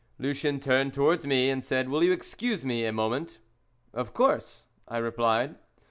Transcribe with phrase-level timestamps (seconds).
[0.17, 3.37] Lucien turned towards me, and said: "Will you excuse me a moment?"
[3.93, 5.57] "Of course;" I replied.